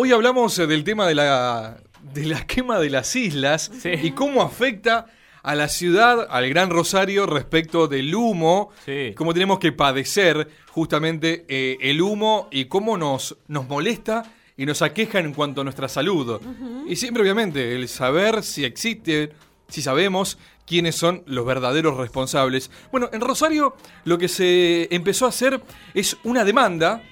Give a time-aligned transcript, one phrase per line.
[0.00, 1.76] hoy hablamos eh, del tema de la,
[2.14, 5.06] de la quema de las islas y cómo afecta
[5.42, 8.70] a la ciudad, al Gran Rosario, respecto del humo,
[9.16, 14.22] cómo tenemos que padecer justamente eh, el humo y cómo nos, nos molesta
[14.56, 16.40] y nos aqueja en cuanto a nuestra salud.
[16.86, 19.32] Y siempre, obviamente, el saber si existe,
[19.68, 22.70] si sabemos quiénes son los verdaderos responsables.
[22.92, 23.74] Bueno, en Rosario
[24.04, 25.60] lo que se empezó a hacer
[25.94, 27.02] es una demanda,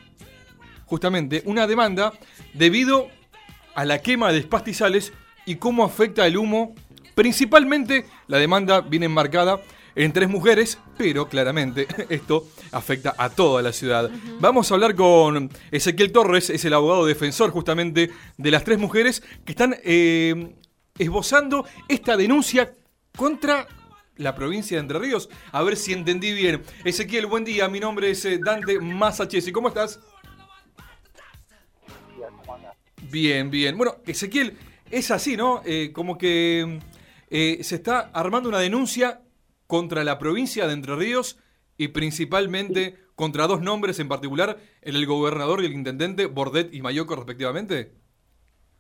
[0.87, 2.13] justamente, una demanda
[2.55, 3.09] debido
[3.75, 5.13] a la quema de pastizales
[5.45, 6.75] y cómo afecta el humo.
[7.15, 9.61] Principalmente la demanda viene enmarcada
[9.95, 14.11] en tres mujeres, pero claramente esto afecta a toda la ciudad.
[14.41, 19.23] Vamos a hablar con Ezequiel Torres, es el abogado defensor justamente de las tres mujeres
[19.45, 20.55] que están eh,
[20.99, 22.73] esbozando esta denuncia
[23.17, 23.67] contra
[24.17, 25.29] la provincia de Entre Ríos.
[25.53, 26.63] A ver si entendí bien.
[26.85, 27.69] Ezequiel, buen día.
[27.69, 29.53] Mi nombre es eh, Dante Masachesi.
[29.53, 30.01] ¿Cómo estás?
[33.11, 33.77] Bien, bien.
[33.77, 34.55] Bueno, Ezequiel,
[34.91, 35.63] es así, ¿no?
[35.65, 36.81] Eh, como que
[37.31, 39.21] eh, se está armando una denuncia
[39.67, 41.39] contra la provincia de Entre Ríos
[41.77, 47.17] y principalmente contra dos nombres en particular, el gobernador y el intendente, Bordet y Mayoco
[47.17, 47.93] respectivamente.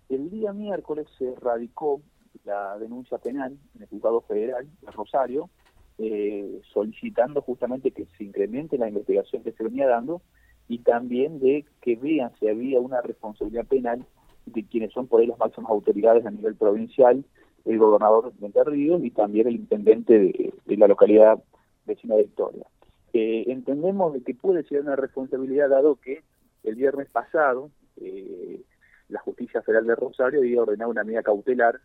[0.08, 2.02] El día miércoles se radicó
[2.44, 5.50] la denuncia penal en el juzgado federal de Rosario,
[5.98, 10.22] eh, solicitando justamente que se incremente la investigación que se venía dando
[10.68, 14.04] y también de que vean si había una responsabilidad penal
[14.46, 17.24] de quienes son por ahí las máximas autoridades a nivel provincial,
[17.64, 21.42] el gobernador de Entre Ríos y también el intendente de, la localidad
[21.84, 22.66] vecina de Victoria.
[23.12, 26.22] Eh, entendemos de que puede ser una responsabilidad dado que
[26.62, 28.62] el viernes pasado eh,
[29.08, 31.80] la justicia federal de Rosario había ordenado una medida cautelar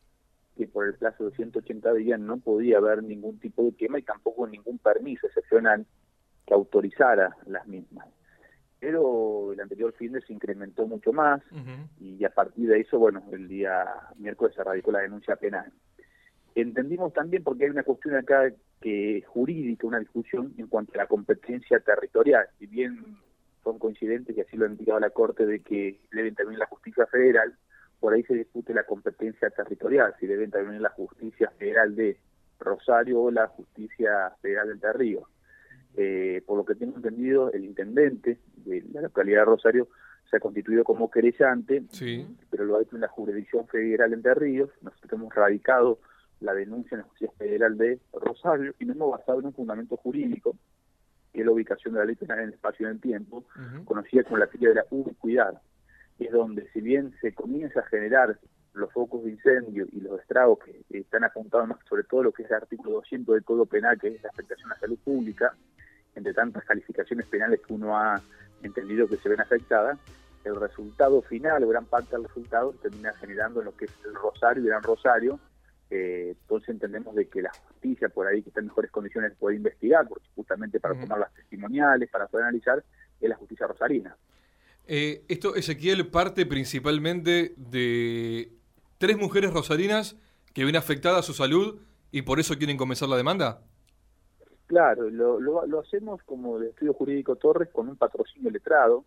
[0.58, 4.04] que por el plazo de 180 días no podía haber ningún tipo de quema y
[4.04, 5.86] tampoco ningún permiso excepcional
[6.46, 8.08] que autorizara las mismas.
[8.82, 11.40] Pero el anterior fin de se incrementó mucho más
[12.00, 13.86] y a partir de eso, bueno, el día
[14.18, 15.72] miércoles se radicó la denuncia penal.
[16.56, 18.52] Entendimos también porque hay una cuestión acá
[18.82, 22.48] que es jurídica, una discusión en cuanto a la competencia territorial.
[22.58, 23.18] Si bien
[23.64, 27.06] son coincidentes y así lo ha indicado la Corte de que debe intervenir la justicia
[27.06, 27.56] federal,
[28.00, 32.18] por ahí se discute la competencia territorial, si debe intervenir la justicia federal de
[32.60, 35.28] Rosario o la justicia federal de Entre Ríos.
[35.98, 39.88] Eh, por lo que tengo entendido, el intendente de la localidad de Rosario
[40.30, 41.84] se ha constituido como querellante,
[42.50, 44.70] pero lo ha hecho en la jurisdicción federal de Entre Ríos.
[44.82, 46.00] Nosotros hemos radicado
[46.40, 49.98] la denuncia en la justicia federal de Rosario y nos hemos basado en un fundamento
[49.98, 50.56] jurídico,
[51.34, 53.44] que es la ubicación de la ley penal en el espacio y en el tiempo,
[53.84, 55.62] conocida como la teoría de la ubicuidad
[56.26, 58.38] es donde si bien se comienza a generar
[58.74, 62.44] los focos de incendio y los estragos que están apuntados más sobre todo lo que
[62.44, 65.56] es el artículo 200 del Código Penal, que es la afectación a la salud pública,
[66.22, 68.22] entre tantas calificaciones penales que uno ha
[68.62, 69.98] entendido que se ven afectadas,
[70.44, 74.64] el resultado final, o gran parte del resultado, termina generando lo que es el Rosario
[74.64, 75.40] y Gran Rosario.
[75.90, 79.58] Eh, entonces entendemos de que la justicia por ahí que está en mejores condiciones puede
[79.58, 82.84] investigar, porque justamente para tomar las testimoniales, para poder analizar,
[83.20, 84.16] es la justicia rosarina.
[84.88, 88.52] Eh, esto, Ezequiel, parte principalmente de
[89.00, 90.16] tres mujeres rosarinas
[90.54, 91.82] que ven afectada su salud
[92.12, 93.62] y por eso quieren comenzar la demanda.
[94.72, 99.04] Claro, lo, lo, hacemos como de estudio jurídico Torres con un patrocinio letrado,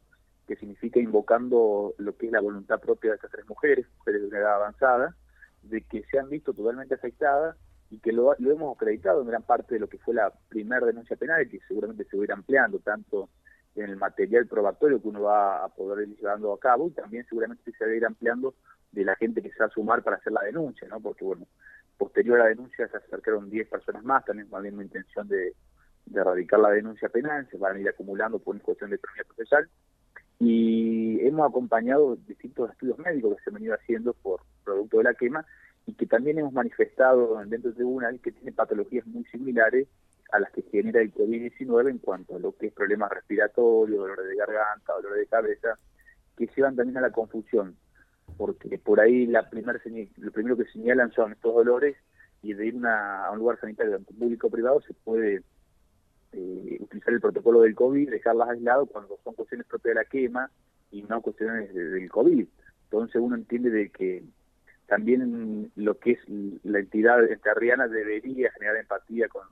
[0.46, 4.28] que significa invocando lo que es la voluntad propia de estas tres mujeres, mujeres de
[4.28, 5.16] una edad avanzada,
[5.62, 7.56] de que se han visto totalmente afectadas
[7.88, 10.84] y que lo, lo hemos acreditado en gran parte de lo que fue la primera
[10.84, 13.30] denuncia penal, que seguramente se va a ir ampliando tanto
[13.74, 17.24] en el material probatorio que uno va a poder ir llevando a cabo y también
[17.26, 18.54] seguramente se va a ir ampliando
[18.92, 21.00] de la gente que se va a sumar para hacer la denuncia, ¿no?
[21.00, 21.46] Porque, bueno,
[21.96, 25.54] posterior a la denuncia se acercaron 10 personas más, también con la misma intención de,
[26.14, 29.68] erradicar la denuncia penal, se van a ir acumulando por una cuestión de economía procesal.
[30.38, 35.14] Y hemos acompañado distintos estudios médicos que se han venido haciendo por producto de la
[35.14, 35.46] quema
[35.86, 39.88] y que también hemos manifestado dentro de tribunal que tiene patologías muy similares
[40.32, 44.26] a las que genera el COVID-19 en cuanto a lo que es problemas respiratorios, dolores
[44.26, 45.78] de garganta, dolores de cabeza,
[46.36, 47.76] que llevan también a la confusión,
[48.36, 49.80] porque por ahí la primer
[50.16, 51.96] lo primero que señalan son estos dolores
[52.42, 55.42] y de ir a un lugar sanitario, público o privado, se puede
[56.32, 60.50] eh, utilizar el protocolo del COVID, dejarlas aisladas cuando son cuestiones propias de la quema
[60.90, 62.46] y no cuestiones del COVID.
[62.84, 64.24] Entonces uno entiende de que
[64.86, 66.18] también lo que es
[66.64, 69.46] la entidad enterriana debería generar empatía con,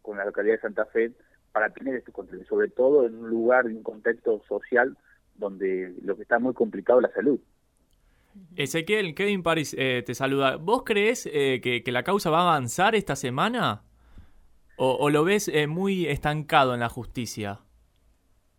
[0.00, 1.12] con la localidad de Santa Fe
[1.52, 4.96] para tener este control, sobre todo en un lugar, en un contexto social
[5.34, 7.40] donde lo que está muy complicado es la salud.
[8.56, 10.56] Ezequiel, Kevin Paris eh, te saluda.
[10.56, 13.82] ¿Vos crees eh, que, la causa va a avanzar esta semana?
[14.76, 17.60] ¿O, lo ves eh, muy estancado en la justicia?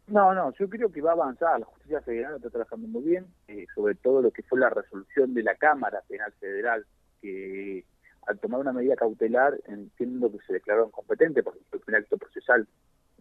[0.07, 1.59] No, no, yo creo que va a avanzar.
[1.59, 5.33] La justicia federal está trabajando muy bien, eh, sobre todo lo que fue la resolución
[5.33, 6.85] de la Cámara Penal Federal,
[7.21, 7.85] que
[8.27, 12.67] al tomar una medida cautelar, entiendo que se declaró competente, porque fue un acto procesal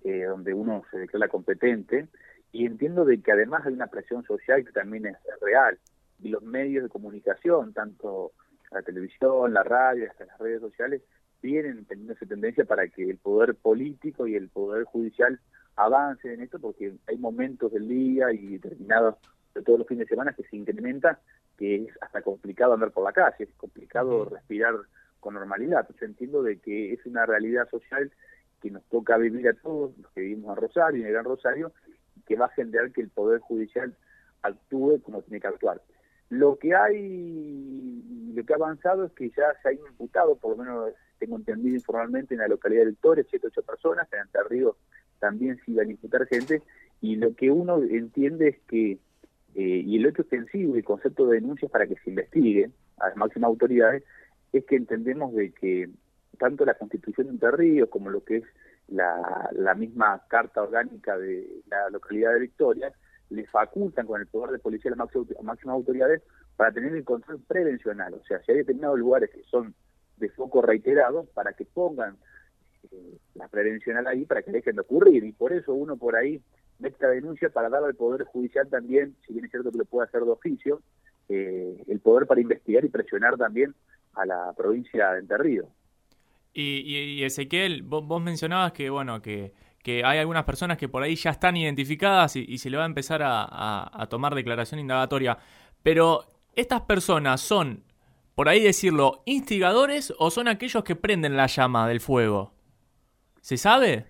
[0.04, 2.08] eh, donde uno se declara competente,
[2.52, 5.78] y entiendo de que además hay una presión social que también es, real,
[6.22, 8.32] y los medios de comunicación, tanto
[8.70, 11.02] la televisión, la radio, hasta las redes sociales,
[11.42, 15.40] vienen teniendo esa tendencia para que el poder político y el poder judicial
[15.76, 19.16] avancen en esto, porque hay momentos del día y determinados
[19.54, 21.18] de todos los fines de semana que se incrementa
[21.58, 24.74] que es hasta complicado andar por la calle, es complicado respirar
[25.20, 25.88] con normalidad.
[26.00, 28.10] Yo entiendo de que es una realidad social
[28.60, 31.72] que nos toca vivir a todos, los que vivimos a Rosario, en el Gran Rosario,
[32.26, 33.94] que va a generar que el Poder Judicial
[34.42, 35.80] actúe como tiene que actuar.
[36.32, 40.64] Lo que hay, lo que ha avanzado es que ya se ha imputado, por lo
[40.64, 44.74] menos tengo entendido informalmente, en la localidad de Victoria, siete ocho personas, en Entre Ríos
[45.18, 46.62] también se iban a imputar gente,
[47.02, 51.38] y lo que uno entiende es que eh, y el hecho extensivo y concepto de
[51.38, 54.02] denuncias para que se investigue a las máximas autoridades
[54.54, 55.90] es que entendemos de que
[56.38, 58.44] tanto la Constitución de Entre Ríos como lo que es
[58.88, 62.94] la misma Carta Orgánica de la localidad de Victoria
[63.32, 66.22] le facultan con el poder de policía a las máximas autoridades
[66.56, 68.14] para tener el control prevencional.
[68.14, 69.74] O sea, si hay determinados lugares que son
[70.18, 72.16] de foco reiterado, para que pongan
[72.90, 75.24] eh, la prevencional ahí para que dejen de ocurrir.
[75.24, 76.40] Y por eso uno por ahí
[76.82, 80.08] esta denuncia para dar al Poder Judicial también, si bien es cierto que lo puede
[80.08, 80.82] hacer de oficio,
[81.28, 83.74] eh, el poder para investigar y presionar también
[84.14, 85.68] a la provincia de Entre Ríos.
[86.54, 91.30] Y, Ezequiel, vos, mencionabas que, bueno, que, que hay algunas personas que por ahí ya
[91.30, 95.38] están identificadas y, se le va a empezar a, tomar declaración indagatoria,
[95.82, 96.24] pero
[96.54, 97.82] estas personas son,
[98.34, 102.52] por ahí decirlo, instigadores o son aquellos que prenden la llama del fuego?
[103.40, 104.06] ¿Se sabe?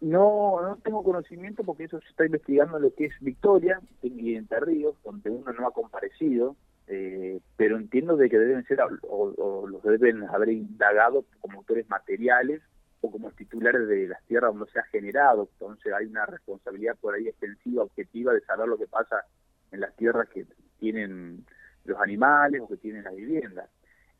[0.00, 4.60] No, no tengo conocimiento porque eso se está investigando lo que es Victoria y Entre
[4.60, 6.56] Ríos, donde uno no ha comparecido,
[6.86, 12.60] eh, pero entiendo de que deben ser o, los deben haber indagado como autores materiales
[13.02, 15.48] o como titulares de las tierras donde se ha generado.
[15.52, 19.24] Entonces hay una responsabilidad por ahí extensiva, objetiva, de saber lo que pasa
[19.72, 20.46] en las tierras que
[20.78, 21.44] tienen
[21.84, 23.68] los animales o que tienen las viviendas.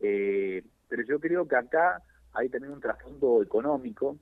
[0.01, 2.03] Eh, pero yo creo que acá
[2.35, 4.19] hay también un trasfondo económico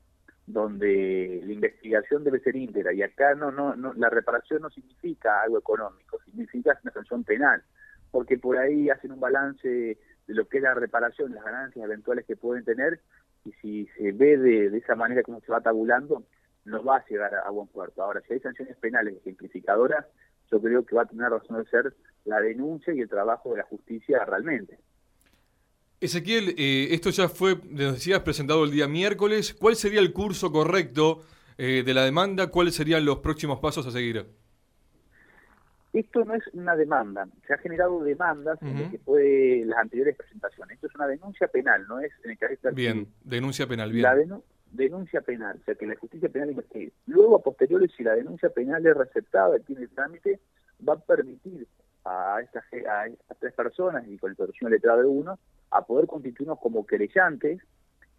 [0.46, 5.42] donde la investigación debe ser íntegra y acá no, no, no la reparación no significa
[5.42, 7.62] algo económico, significa una sanción penal,
[8.10, 12.26] porque por ahí hacen un balance de lo que es la reparación, las ganancias eventuales
[12.26, 13.00] que pueden tener
[13.44, 16.24] y si se ve de, esa manera como se va tabulando,
[16.64, 18.02] no va a llegar a, buen puerto.
[18.02, 20.06] Ahora, si hay sanciones penales ejemplificadoras,
[20.50, 21.94] yo creo que va a tener razón de ser
[22.24, 24.78] la denuncia y el trabajo de la justicia realmente.
[26.00, 29.54] Ezequiel, eh, esto ya fue, nos decías, presentado el día miércoles.
[29.54, 31.24] ¿Cuál sería el curso correcto
[31.58, 32.50] eh, de la demanda?
[32.50, 34.26] ¿Cuáles serían los próximos pasos a seguir?
[35.92, 37.26] Esto no es una demanda.
[37.46, 40.74] Se ha generado demandas en lo que fue las anteriores presentaciones.
[40.76, 44.02] Esto es una denuncia penal, no es en el carácter Bien, denuncia penal, bien.
[44.02, 44.14] La
[44.70, 46.92] denuncia penal, o sea, que la justicia penal investigue.
[47.06, 50.38] Luego, a posteriori, si la denuncia penal es receptada y tiene trámite,
[50.88, 51.66] va a permitir
[52.04, 55.38] a estas, a estas tres personas y con el próximo letrado de uno
[55.72, 57.60] a poder constituirnos como querellantes,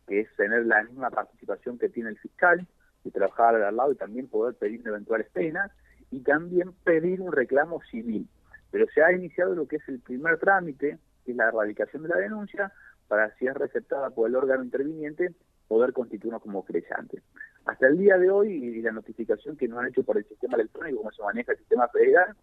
[0.07, 2.67] que es tener la misma participación que tiene el fiscal,
[3.03, 5.71] y trabajar al lado y también poder pedir eventuales penas,
[6.11, 8.27] y también pedir un reclamo civil.
[8.69, 12.09] Pero se ha iniciado lo que es el primer trámite, que es la erradicación de
[12.09, 12.71] la denuncia,
[13.07, 15.33] para si es receptada por el órgano interviniente,
[15.67, 17.23] poder constituirnos como querellantes.
[17.65, 20.55] Hasta el día de hoy, y la notificación que nos han hecho por el sistema
[20.55, 22.35] electrónico, como se maneja el sistema federal,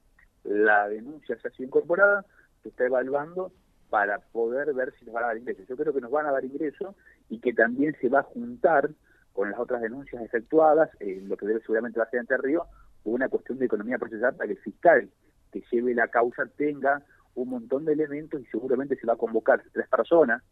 [0.45, 2.25] la denuncia se ha sido incorporada,
[2.63, 3.53] se está evaluando
[3.91, 5.67] para poder ver si nos van a dar ingresos.
[5.67, 6.95] Yo creo que nos van a dar ingresos
[7.29, 8.91] y que también se va a juntar
[9.33, 12.67] con las otras denuncias efectuadas, lo que debe seguramente va a ser Entre Río,
[13.05, 15.11] una cuestión de economía procesal para que el fiscal
[15.53, 17.03] que lleve la causa tenga
[17.35, 20.43] un montón de elementos y seguramente se va a convocar tres personas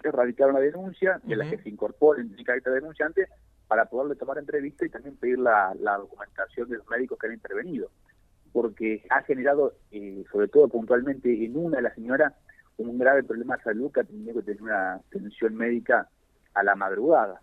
[0.00, 3.28] que radicaron la denuncia, de las que se incorporen en carácter denunciante,
[3.68, 7.34] para poderle tomar entrevista y también pedir la, la documentación de los médicos que han
[7.34, 7.90] intervenido.
[8.52, 12.32] Porque ha generado, eh, sobre todo puntualmente en una de las señoras,
[12.78, 16.08] un grave problema de salud que ha tenido que tener una atención médica
[16.54, 17.40] a la madrugada.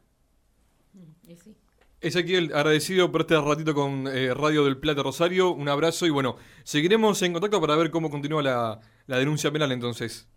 [0.94, 1.32] Mm,
[2.00, 5.52] Ezequiel, agradecido por este ratito con eh, Radio del Plata Rosario.
[5.52, 10.28] Un abrazo y bueno, seguiremos en contacto para ver cómo continúa la, denuncia penal entonces.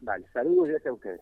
[0.00, 1.20] Vale, saludos y gracias a ustedes.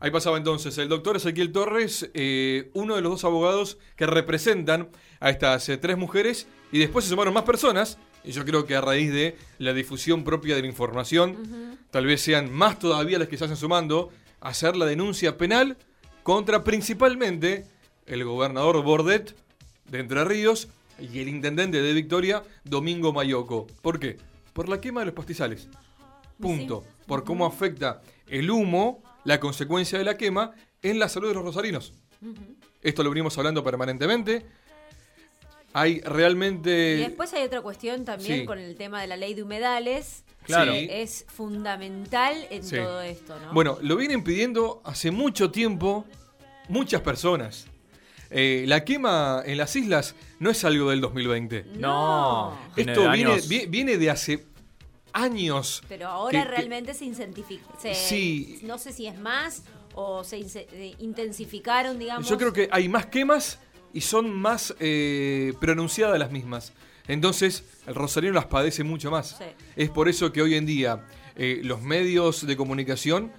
[0.00, 4.88] Ahí pasaba entonces el doctor Ezequiel Torres, eh, uno de los dos abogados que representan
[5.20, 8.80] a estas tres mujeres y después se sumaron más personas y yo creo que a
[8.80, 13.36] raíz de la difusión propia de la información, tal vez sean más todavía las que
[13.36, 14.10] se hacen sumando
[14.40, 15.76] a hacer la denuncia penal
[16.24, 17.66] contra principalmente
[18.06, 19.34] el gobernador Bordet
[19.86, 20.68] de Entre Ríos
[20.98, 23.66] y el intendente de Victoria, Domingo Mayoco.
[23.82, 24.18] ¿Por qué?
[24.52, 25.68] Por la quema de los pastizales.
[26.40, 26.84] Punto.
[27.06, 31.44] Por cómo afecta el humo, la consecuencia de la quema, en la salud de los
[31.44, 31.92] rosarinos.
[32.82, 34.44] Esto lo venimos hablando permanentemente.
[35.72, 36.96] Hay realmente...
[36.96, 40.24] Y después hay otra cuestión también con el tema de la ley de humedales.
[40.44, 40.72] Claro.
[40.72, 43.52] Que es fundamental en todo esto, ¿no?
[43.54, 46.04] Bueno, lo vienen pidiendo hace mucho tiempo
[46.68, 47.66] muchas personas.
[48.34, 51.66] Eh, la quema en las islas no es algo del 2020.
[51.74, 52.58] No.
[52.74, 54.46] Esto viene, viene, de hace
[55.12, 55.82] años.
[55.86, 57.66] Pero ahora realmente se intensifica.
[57.92, 58.60] Sí.
[58.62, 62.26] No sé si es más o se eh, intensificaron, digamos.
[62.26, 63.58] Yo creo que hay más quemas
[63.92, 66.72] y son más eh, pronunciadas las mismas.
[67.08, 69.38] Entonces, el rosarino las padece mucho más.
[69.76, 71.04] Es por eso que hoy en día
[71.36, 73.32] los medios de comunicación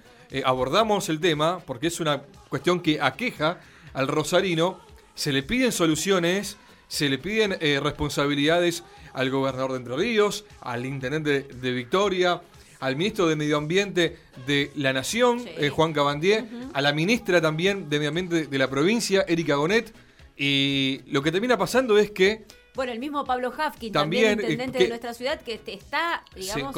[0.44, 3.58] abordamos el tema, porque es una cuestión que aqueja
[3.94, 4.78] al rosarino,
[5.14, 6.58] se le piden soluciones,
[6.88, 8.84] se le piden eh, responsabilidades
[9.14, 12.42] al gobernador de Entre Ríos, al intendente de Victoria,
[12.80, 17.88] al ministro de Medio Ambiente de la Nación, eh, Juan Cabandier, a la ministra también
[17.88, 19.94] de Medio Ambiente de la provincia, Erika Gonet.
[20.36, 24.80] Y lo que termina pasando es que bueno, el mismo Pablo Hafkin, también, eh, intendente
[24.80, 26.74] de nuestra ciudad, que está, digamos...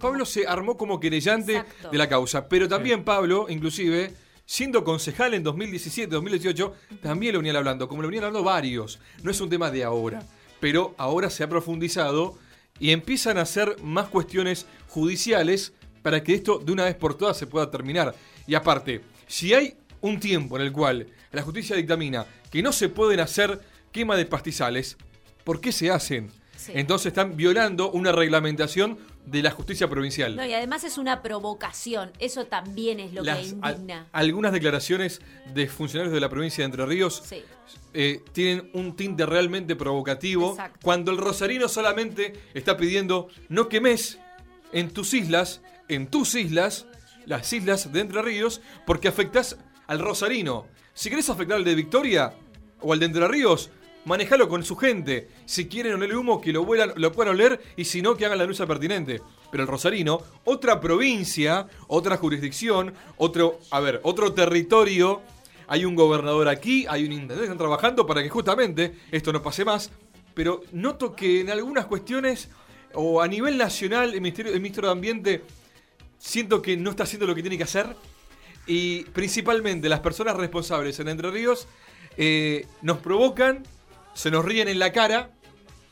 [0.00, 4.12] Pablo se armó como querellante de la causa, pero también Pablo, inclusive,
[4.50, 8.98] siendo concejal en 2017, 2018, también lo venían hablando, como lo venían hablando varios.
[9.22, 10.24] No es un tema de ahora,
[10.58, 12.36] pero ahora se ha profundizado
[12.80, 17.36] y empiezan a hacer más cuestiones judiciales para que esto de una vez por todas
[17.36, 18.12] se pueda terminar.
[18.48, 22.88] Y aparte, si hay un tiempo en el cual la justicia dictamina que no se
[22.88, 23.60] pueden hacer
[23.92, 24.96] quema de pastizales,
[25.44, 26.32] ¿por qué se hacen?
[26.74, 28.98] Entonces están violando una reglamentación
[29.30, 30.34] de la justicia provincial.
[30.34, 32.10] No, y además es una provocación.
[32.18, 34.06] Eso también es lo que indigna.
[34.12, 35.20] algunas declaraciones
[35.54, 37.22] de funcionarios de la provincia de Entre Ríos
[37.94, 40.56] eh, tienen un tinte realmente provocativo.
[40.82, 44.18] Cuando el rosarino solamente está pidiendo no quemes
[44.72, 46.86] en tus islas, en tus islas,
[47.26, 49.56] las islas de Entre Ríos, porque afectas
[49.86, 50.66] al rosarino.
[50.92, 52.34] Si querés afectar al de Victoria
[52.80, 53.70] o al de Entre Ríos,
[54.04, 55.28] manejalo con su gente.
[55.44, 58.38] Si quieren oler humo, que lo, vuelan, lo puedan oler y si no, que hagan
[58.38, 59.20] la lucha pertinente.
[59.50, 65.22] Pero el Rosarino, otra provincia, otra jurisdicción, otro, a ver, otro territorio.
[65.66, 69.64] Hay un gobernador aquí, hay un intendente están trabajando para que justamente esto no pase
[69.64, 69.90] más.
[70.34, 72.48] Pero noto que en algunas cuestiones,
[72.94, 75.42] o a nivel nacional, el Ministerio, el Ministro de Ambiente,
[76.18, 77.94] siento que no está haciendo lo que tiene que hacer.
[78.66, 81.66] Y principalmente las personas responsables en Entre Ríos
[82.16, 83.64] eh, nos provocan
[84.14, 85.30] se nos ríen en la cara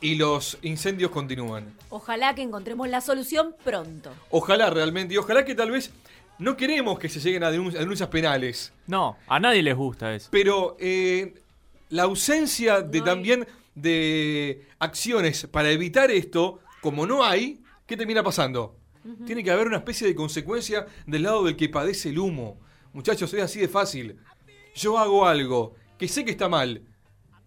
[0.01, 1.75] y los incendios continúan.
[1.91, 4.13] Ojalá que encontremos la solución pronto.
[4.31, 5.91] Ojalá realmente, y ojalá que tal vez
[6.39, 8.73] no queremos que se lleguen a denuncias, penales.
[8.87, 10.29] No, a nadie les gusta eso.
[10.31, 11.35] Pero eh,
[11.89, 18.77] la ausencia de también de acciones para evitar esto, como no hay, ¿qué termina pasando?
[19.25, 22.61] Tiene que haber una especie de consecuencia del lado del que padece el humo.
[22.93, 24.19] Muchachos, es así de fácil.
[24.75, 26.83] Yo hago algo que sé que está mal,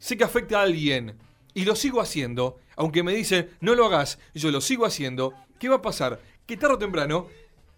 [0.01, 1.17] sé que afecta a alguien
[1.53, 5.69] y lo sigo haciendo, aunque me dicen no lo hagas, yo lo sigo haciendo, ¿qué
[5.69, 6.19] va a pasar?
[6.45, 7.27] Que tarde o temprano,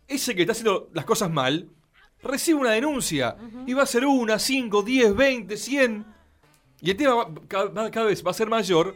[0.08, 1.70] ese que está haciendo las cosas mal,
[2.24, 3.36] recibe una denuncia
[3.68, 6.06] y va a ser una, cinco, diez, veinte, cien.
[6.80, 8.96] Y el tema cada, vez va a ser mayor.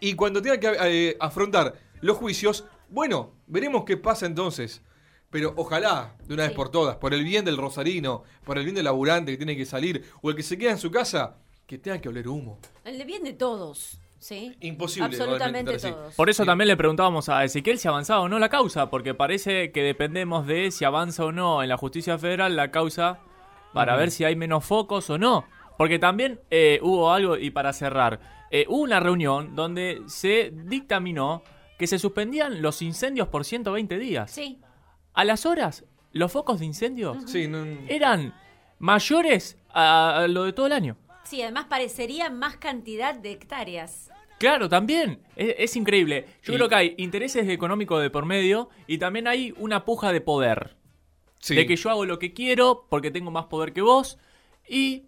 [0.00, 4.82] Y cuando tenga que eh, afrontar los juicios, bueno, veremos qué pasa entonces.
[5.28, 8.74] Pero ojalá, de una vez por todas, por el bien del rosarino, por el bien
[8.74, 11.36] del laburante que tiene que salir, o el que se queda en su casa,
[11.70, 12.58] que tenga que oler humo.
[12.84, 14.00] El de bien de todos.
[14.18, 14.56] ¿Sí?
[14.60, 15.06] Imposible.
[15.06, 16.16] Absolutamente todos.
[16.16, 19.70] Por eso también le preguntábamos a Ezequiel si avanzaba o no la causa, porque parece
[19.70, 23.20] que dependemos de si avanza o no en la justicia federal la causa
[23.72, 25.44] para ver si hay menos focos o no.
[25.78, 28.18] Porque también eh, hubo algo, y para cerrar,
[28.50, 31.44] eh, hubo una reunión donde se dictaminó
[31.78, 34.32] que se suspendían los incendios por 120 días.
[34.32, 34.58] Sí.
[35.14, 37.16] A las horas, los focos de incendio
[37.86, 38.34] eran
[38.80, 40.96] mayores a lo de todo el año.
[41.24, 44.10] Sí, además parecería más cantidad de hectáreas.
[44.40, 45.20] Claro, también.
[45.36, 46.26] Es, increíble.
[46.42, 50.22] Yo creo que hay intereses económicos de por medio y también hay una puja de
[50.22, 50.76] poder.
[51.46, 54.18] De que yo hago lo que quiero porque tengo más poder que vos
[54.66, 55.04] y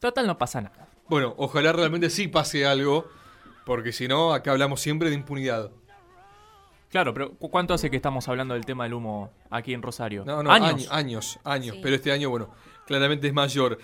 [0.00, 0.88] total no pasa nada.
[1.08, 3.08] Bueno, ojalá realmente sí pase algo,
[3.64, 5.70] porque si no, acá hablamos siempre de impunidad.
[6.88, 10.24] Claro, pero ¿cuánto hace que estamos hablando del tema del humo aquí en Rosario?
[10.24, 12.50] No, no, años, años, años, pero este año, bueno,
[12.86, 13.78] claramente es mayor.